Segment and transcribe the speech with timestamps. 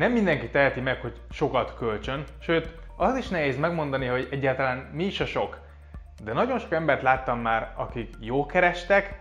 [0.00, 5.04] Nem mindenki teheti meg, hogy sokat kölcsön, sőt, az is nehéz megmondani, hogy egyáltalán mi
[5.04, 5.58] is a sok.
[6.24, 9.20] De nagyon sok embert láttam már, akik jó kerestek,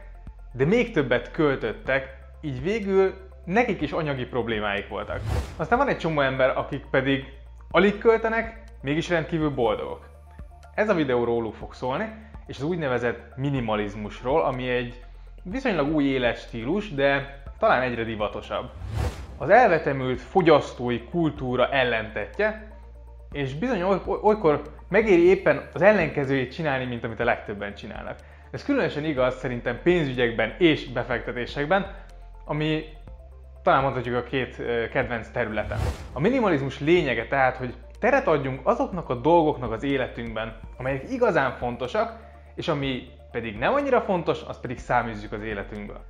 [0.51, 3.13] de még többet költöttek, így végül
[3.45, 5.19] nekik is anyagi problémáik voltak.
[5.55, 7.25] Aztán van egy csomó ember, akik pedig
[7.71, 10.09] alig költenek, mégis rendkívül boldogok.
[10.75, 12.11] Ez a videó róluk fog szólni,
[12.47, 15.03] és az úgynevezett minimalizmusról, ami egy
[15.43, 18.71] viszonylag új életstílus, de talán egyre divatosabb.
[19.41, 22.71] Az elvetemült fogyasztói kultúra ellentetje,
[23.31, 23.81] és bizony
[24.21, 28.15] olykor megéri éppen az ellenkezőjét csinálni, mint amit a legtöbben csinálnak.
[28.51, 31.95] Ez különösen igaz szerintem pénzügyekben és befektetésekben,
[32.45, 32.83] ami
[33.63, 34.55] talán mondhatjuk a két
[34.91, 35.77] kedvenc területen.
[36.13, 42.17] A minimalizmus lényege tehát, hogy teret adjunk azoknak a dolgoknak az életünkben, amelyek igazán fontosak,
[42.55, 46.01] és ami pedig nem annyira fontos, azt pedig száműzzük az életünkből.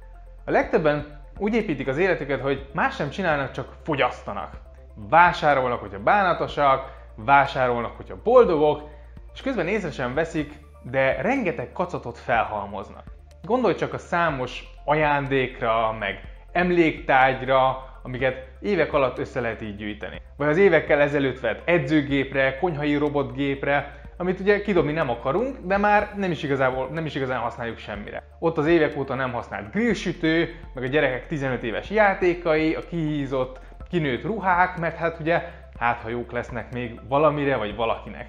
[0.45, 4.57] A legtöbben úgy építik az életüket, hogy más sem csinálnak, csak fogyasztanak.
[4.95, 8.89] Vásárolnak, hogyha bánatosak, vásárolnak, hogyha boldogok,
[9.33, 13.03] és közben észre sem veszik, de rengeteg kacatot felhalmoznak.
[13.44, 20.21] Gondolj csak a számos ajándékra, meg emléktárgyra, amiket évek alatt össze lehet így gyűjteni.
[20.38, 26.14] Vagy az évekkel ezelőtt vett edzőgépre, konyhai robotgépre, amit ugye kidobni nem akarunk, de már
[26.16, 28.23] nem is, igazából, nem is igazán használjuk semmire.
[28.39, 33.59] Ott az évek óta nem használt grillsütő, meg a gyerekek 15 éves játékai, a kihízott,
[33.89, 38.28] kinőtt ruhák, mert hát ugye, hát ha jók lesznek még valamire vagy valakinek.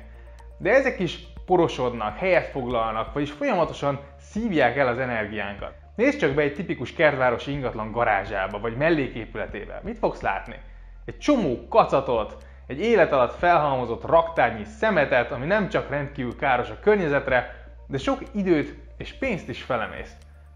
[0.59, 5.73] De ezek is porosodnak, helyet foglalnak, vagyis folyamatosan szívják el az energiánkat.
[5.97, 9.81] Nézd csak be egy tipikus kertvárosi ingatlan garázsába, vagy melléképületébe.
[9.85, 10.57] Mit fogsz látni?
[11.05, 12.37] Egy csomó kacatot,
[12.71, 17.55] egy élet alatt felhalmozott raktárnyi szemetet, ami nem csak rendkívül káros a környezetre,
[17.87, 20.13] de sok időt és pénzt is felemész.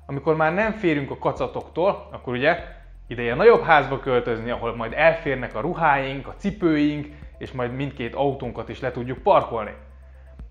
[0.06, 2.64] Amikor már nem férünk a kacatoktól, akkor ugye
[3.06, 7.06] ideje nagyobb házba költözni, ahol majd elférnek a ruháink, a cipőink,
[7.38, 9.74] és majd mindkét autónkat is le tudjuk parkolni.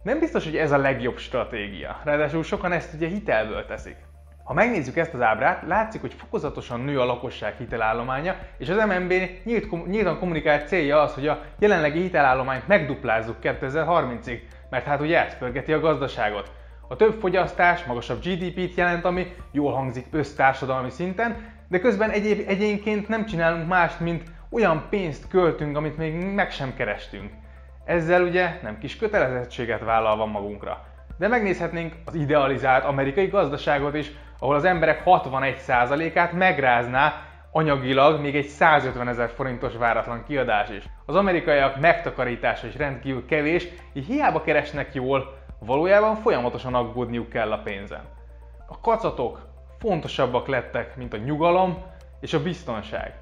[0.03, 2.00] Nem biztos, hogy ez a legjobb stratégia.
[2.03, 3.95] Ráadásul sokan ezt ugye hitelből teszik.
[4.44, 9.14] Ha megnézzük ezt az ábrát, látszik, hogy fokozatosan nő a lakosság hitelállománya, és az MNB
[9.44, 14.40] nyílt, nyíltan kommunikált célja az, hogy a jelenlegi hitelállományt megduplázzuk 2030-ig,
[14.70, 16.52] mert hát ugye ez pörgeti a gazdaságot.
[16.88, 23.08] A több fogyasztás magasabb GDP-t jelent, ami jól hangzik össztársadalmi szinten, de közben egyéb egyénként
[23.08, 27.31] nem csinálunk mást, mint olyan pénzt költünk, amit még meg sem kerestünk.
[27.86, 30.86] Ezzel ugye nem kis kötelezettséget vállalva magunkra.
[31.18, 37.13] De megnézhetnénk az idealizált amerikai gazdaságot is, ahol az emberek 61%-át megrázná
[37.51, 40.84] anyagilag még egy 150 ezer forintos váratlan kiadás is.
[41.06, 47.62] Az amerikaiak megtakarítása is rendkívül kevés, így hiába keresnek jól, valójában folyamatosan aggódniuk kell a
[47.62, 48.03] pénzen.
[48.68, 49.47] A kacatok
[49.80, 51.84] fontosabbak lettek, mint a nyugalom
[52.19, 53.13] és a biztonság.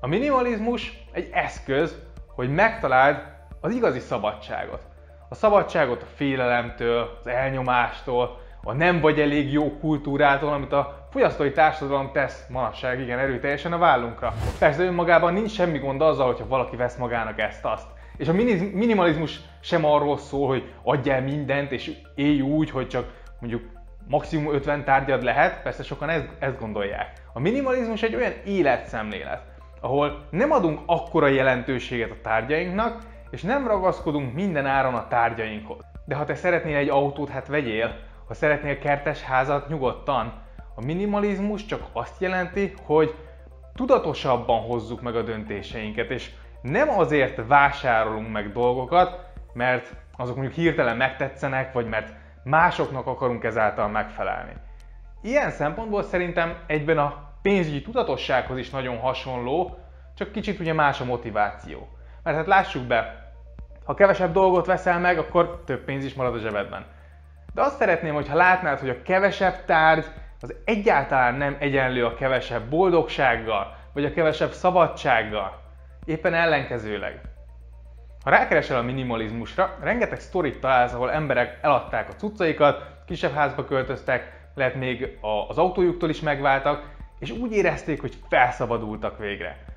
[0.00, 3.22] A minimalizmus egy eszköz, hogy megtaláld
[3.60, 4.91] az igazi szabadságot.
[5.32, 11.52] A szabadságot a félelemtől, az elnyomástól, a nem vagy elég jó kultúrától, amit a fogyasztói
[11.52, 14.34] társadalom tesz manapság igen erőteljesen a vállunkra.
[14.58, 17.86] Persze önmagában nincs semmi gond azzal, hogyha valaki vesz magának ezt-azt.
[18.16, 18.32] És a
[18.72, 23.10] minimalizmus sem arról szól, hogy adjál mindent, és élj úgy, hogy csak
[23.40, 23.62] mondjuk
[24.08, 27.12] maximum 50 tárgyad lehet, persze sokan ezt, ezt gondolják.
[27.32, 29.42] A minimalizmus egy olyan életszemlélet,
[29.80, 35.84] ahol nem adunk akkora jelentőséget a tárgyainknak, és nem ragaszkodunk minden áron a tárgyainkhoz.
[36.04, 37.98] De ha te szeretnél egy autót, hát vegyél.
[38.26, 40.32] Ha szeretnél kertes házat, nyugodtan.
[40.74, 43.14] A minimalizmus csak azt jelenti, hogy
[43.74, 46.30] tudatosabban hozzuk meg a döntéseinket, és
[46.62, 52.14] nem azért vásárolunk meg dolgokat, mert azok mondjuk hirtelen megtetszenek, vagy mert
[52.44, 54.52] másoknak akarunk ezáltal megfelelni.
[55.22, 59.78] Ilyen szempontból szerintem egyben a pénzügyi tudatossághoz is nagyon hasonló,
[60.14, 61.88] csak kicsit ugye más a motiváció.
[62.22, 63.21] Mert hát lássuk be,
[63.84, 66.86] ha kevesebb dolgot veszel meg, akkor több pénz is marad a zsebedben.
[67.54, 70.06] De azt szeretném, hogyha látnád, hogy a kevesebb tárgy
[70.40, 75.60] az egyáltalán nem egyenlő a kevesebb boldogsággal, vagy a kevesebb szabadsággal.
[76.04, 77.20] Éppen ellenkezőleg.
[78.24, 84.40] Ha rákeresel a minimalizmusra, rengeteg sztorit találsz, ahol emberek eladták a cuccaikat, kisebb házba költöztek,
[84.54, 85.18] lehet még
[85.48, 89.71] az autójuktól is megváltak, és úgy érezték, hogy felszabadultak végre.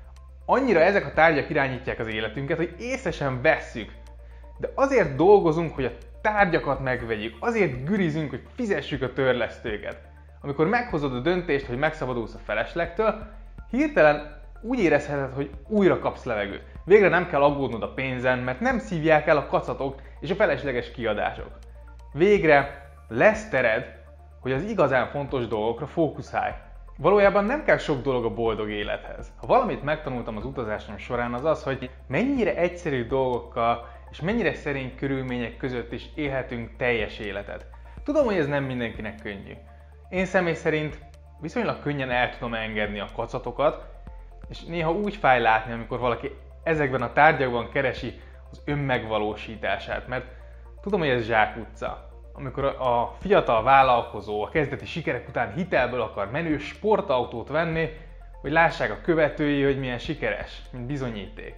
[0.48, 3.92] Annyira ezek a tárgyak irányítják az életünket, hogy észre sem vesszük.
[4.58, 9.98] De azért dolgozunk, hogy a tárgyakat megvegyük, azért gürizünk, hogy fizessük a törlesztőket.
[10.40, 13.26] Amikor meghozod a döntést, hogy megszabadulsz a feleslegtől,
[13.70, 16.62] hirtelen úgy érezheted, hogy újra kapsz levegőt.
[16.84, 20.90] Végre nem kell aggódnod a pénzen, mert nem szívják el a kacatok és a felesleges
[20.90, 21.58] kiadások.
[22.12, 23.84] Végre lesz tered,
[24.40, 26.52] hogy az igazán fontos dolgokra fókuszálj.
[26.98, 29.32] Valójában nem kell sok dolog a boldog élethez.
[29.36, 34.94] Ha valamit megtanultam az utazásom során, az az, hogy mennyire egyszerű dolgokkal és mennyire szerény
[34.94, 37.66] körülmények között is élhetünk teljes életet.
[38.04, 39.52] Tudom, hogy ez nem mindenkinek könnyű.
[40.08, 40.98] Én személy szerint
[41.40, 43.86] viszonylag könnyen el tudom engedni a kacatokat,
[44.48, 46.30] és néha úgy fáj látni, amikor valaki
[46.62, 48.20] ezekben a tárgyakban keresi
[48.50, 50.26] az önmegvalósítását, mert
[50.82, 52.10] tudom, hogy ez zsákutca.
[52.38, 57.88] Amikor a fiatal vállalkozó a kezdeti sikerek után hitelből akar menő sportautót venni,
[58.40, 61.54] hogy lássák a követői, hogy milyen sikeres, mint bizonyíték.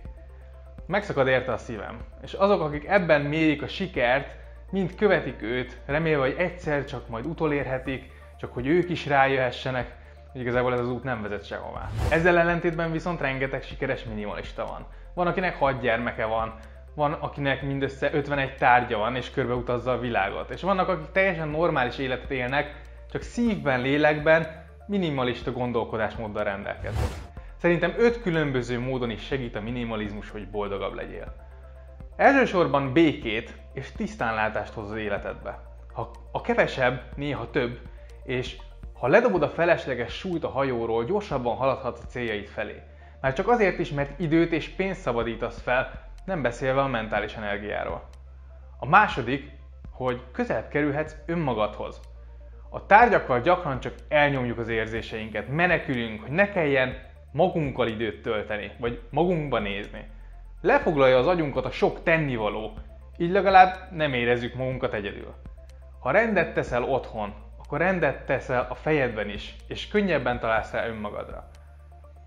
[0.86, 2.00] Megszakad érte a szívem.
[2.22, 4.36] És azok, akik ebben mérik a sikert,
[4.70, 9.96] mind követik őt, remélve, hogy egyszer csak majd utolérhetik, csak hogy ők is rájöhessenek,
[10.32, 11.90] hogy igazából ez az út nem vezet sehová.
[12.10, 14.86] Ezzel ellentétben viszont rengeteg sikeres minimalista van.
[15.14, 16.54] Van, akinek hat gyermeke van,
[16.98, 20.50] van, akinek mindössze 51 tárgya van, és körbeutazza a világot.
[20.50, 22.80] És vannak, akik teljesen normális életet élnek,
[23.10, 27.08] csak szívben, lélekben minimalista gondolkodásmóddal rendelkeznek.
[27.56, 31.34] Szerintem öt különböző módon is segít a minimalizmus, hogy boldogabb legyél.
[32.16, 35.62] Elsősorban békét és tisztánlátást hoz az életedbe.
[35.92, 37.78] Ha a kevesebb, néha több,
[38.24, 38.56] és
[38.92, 42.82] ha ledobod a felesleges súlyt a hajóról, gyorsabban haladhatsz a céljaid felé.
[43.20, 48.08] Már csak azért is, mert időt és pénzt szabadítasz fel, nem beszélve a mentális energiáról.
[48.78, 49.50] A második,
[49.90, 52.00] hogy közelebb kerülhetsz önmagadhoz.
[52.70, 56.96] A tárgyakkal gyakran csak elnyomjuk az érzéseinket, menekülünk, hogy ne kelljen
[57.32, 60.10] magunkkal időt tölteni, vagy magunkba nézni.
[60.60, 62.72] Lefoglalja az agyunkat a sok tennivaló,
[63.16, 65.34] így legalább nem érezzük magunkat egyedül.
[66.00, 71.48] Ha rendet teszel otthon, akkor rendet teszel a fejedben is, és könnyebben találsz rá önmagadra.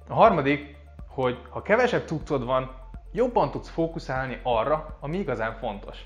[0.08, 0.76] A harmadik,
[1.08, 2.81] hogy ha kevesebb cuccod van,
[3.12, 5.98] jobban tudsz fókuszálni arra, ami igazán fontos.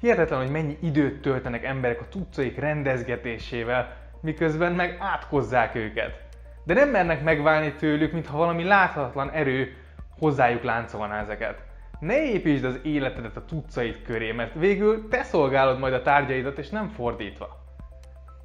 [0.00, 6.28] Hihetetlen, hogy mennyi időt töltenek emberek a cuccaik rendezgetésével, miközben meg átkozzák őket.
[6.64, 9.76] De nem mernek megválni tőlük, mintha valami láthatatlan erő
[10.18, 11.62] hozzájuk láncolná ezeket.
[12.00, 16.68] Ne építsd az életedet a tucait köré, mert végül te szolgálod majd a tárgyaidat, és
[16.68, 17.58] nem fordítva.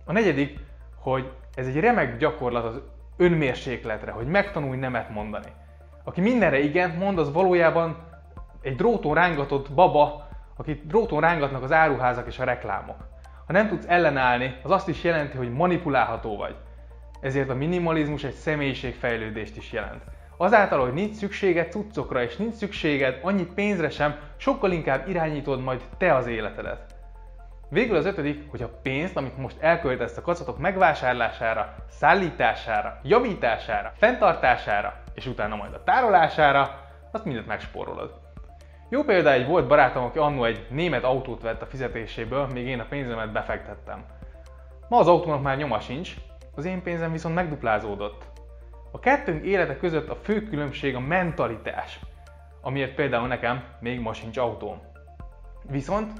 [0.06, 0.60] A negyedik,
[0.96, 2.82] hogy ez egy remek gyakorlat az
[3.18, 5.52] önmérsékletre, hogy megtanulj nemet mondani.
[6.08, 7.98] Aki mindenre igent mond, az valójában
[8.62, 12.98] egy dróton rángatott baba, akit dróton rángatnak az áruházak és a reklámok.
[13.48, 16.56] Ha nem tudsz ellenállni, az azt is jelenti, hogy manipulálható vagy.
[17.22, 20.04] Ezért a minimalizmus egy személyiségfejlődést is jelent.
[20.38, 25.82] Azáltal, hogy nincs szükséged cuccokra és nincs szükséged annyi pénzre sem, sokkal inkább irányítod majd
[25.98, 26.95] te az életedet.
[27.76, 34.94] Végül az ötödik, hogy a pénzt, amit most elköltesz a kacatok megvásárlására, szállítására, javítására, fenntartására,
[35.14, 36.80] és utána majd a tárolására,
[37.12, 38.14] azt mindent megspórolod.
[38.90, 42.80] Jó példa egy volt barátom, aki annó egy német autót vett a fizetéséből, még én
[42.80, 44.06] a pénzemet befektettem.
[44.90, 46.14] Ma az autónak már nyoma sincs,
[46.56, 48.24] az én pénzem viszont megduplázódott.
[48.92, 52.00] A kettőnk élete között a fő különbség a mentalitás,
[52.62, 54.82] amiért például nekem még ma sincs autóm.
[55.70, 56.12] Viszont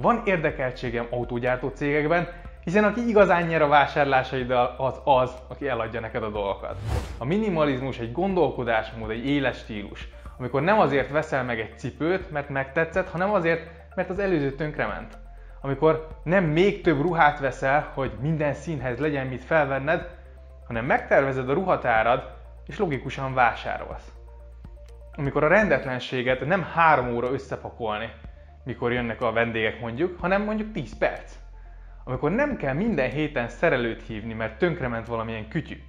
[0.00, 2.28] van érdekeltségem autógyártó cégekben,
[2.64, 6.76] hiszen aki igazán nyer a vásárlásaiddal, az az, aki eladja neked a dolgokat.
[7.18, 10.08] A minimalizmus egy gondolkodásmód, egy éles stílus,
[10.38, 15.18] amikor nem azért veszel meg egy cipőt, mert megtetszett, hanem azért, mert az előző tönkrement.
[15.60, 20.08] Amikor nem még több ruhát veszel, hogy minden színhez legyen mit felvenned,
[20.66, 22.32] hanem megtervezed a ruhatárad,
[22.66, 24.12] és logikusan vásárolsz.
[25.16, 28.12] Amikor a rendetlenséget nem három óra összepakolni,
[28.64, 31.34] mikor jönnek a vendégek mondjuk, hanem mondjuk 10 perc.
[32.04, 35.82] Amikor nem kell minden héten szerelőt hívni, mert tönkrement valamilyen kütyű.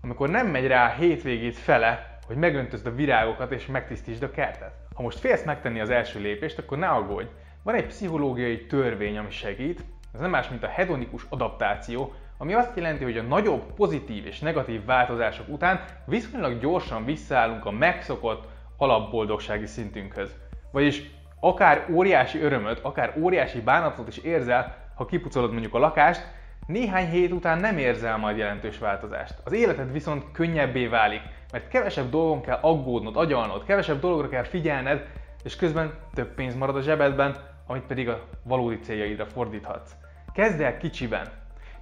[0.00, 4.74] Amikor nem megy rá a hétvégét fele, hogy megöntözd a virágokat és megtisztítsd a kertet.
[4.94, 7.28] Ha most félsz megtenni az első lépést, akkor ne aggódj.
[7.62, 9.84] Van egy pszichológiai törvény, ami segít.
[10.14, 14.38] Ez nem más, mint a hedonikus adaptáció, ami azt jelenti, hogy a nagyobb pozitív és
[14.38, 20.34] negatív változások után viszonylag gyorsan visszaállunk a megszokott alapboldogsági szintünkhöz.
[20.72, 26.26] Vagyis akár óriási örömöt, akár óriási bánatot is érzel, ha kipucolod mondjuk a lakást,
[26.66, 29.34] néhány hét után nem érzel majd jelentős változást.
[29.44, 31.20] Az életed viszont könnyebbé válik,
[31.52, 35.06] mert kevesebb dolgon kell aggódnod, agyalnod, kevesebb dologra kell figyelned,
[35.44, 39.90] és közben több pénz marad a zsebedben, amit pedig a valódi céljaidra fordíthatsz.
[40.34, 41.28] Kezd el kicsiben.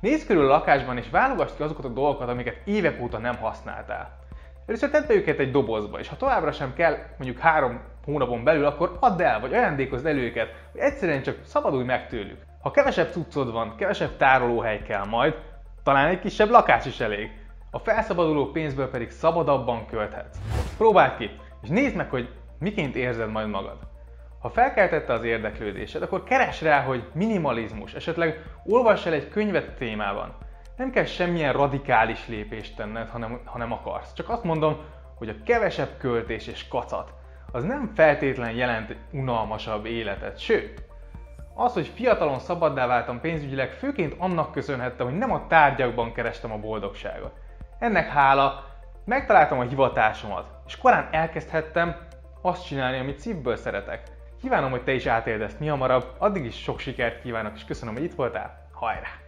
[0.00, 4.18] Nézz körül a lakásban és válogass ki azokat a dolgokat, amiket évek óta nem használtál.
[4.66, 8.64] Először tedd be őket egy dobozba, és ha továbbra sem kell mondjuk három hónapon belül,
[8.64, 12.42] akkor add el, vagy ajándékozd el őket, vagy egyszerűen csak szabadulj meg tőlük.
[12.60, 15.34] Ha kevesebb cuccod van, kevesebb tárolóhely kell majd,
[15.82, 17.30] talán egy kisebb lakás is elég.
[17.70, 20.38] A felszabaduló pénzből pedig szabadabban költhetsz.
[20.76, 21.30] Próbáld ki,
[21.62, 23.78] és nézd meg, hogy miként érzed majd magad.
[24.38, 30.34] Ha felkeltette az érdeklődésed, akkor keres rá, hogy minimalizmus, esetleg olvass el egy könyvet témában.
[30.76, 34.12] Nem kell semmilyen radikális lépést tenned, hanem, hanem akarsz.
[34.14, 34.76] Csak azt mondom,
[35.14, 37.12] hogy a kevesebb költés és kacat
[37.54, 40.82] az nem feltétlen jelent unalmasabb életet, sőt,
[41.54, 46.58] az, hogy fiatalon szabaddá váltam pénzügyileg, főként annak köszönhettem, hogy nem a tárgyakban kerestem a
[46.58, 47.32] boldogságot.
[47.78, 48.64] Ennek hála
[49.04, 51.96] megtaláltam a hivatásomat, és korán elkezdhettem
[52.42, 54.02] azt csinálni, amit szívből szeretek.
[54.40, 57.94] Kívánom, hogy te is átéld ezt mi hamarabb, addig is sok sikert kívánok, és köszönöm,
[57.94, 59.23] hogy itt voltál, hajrá!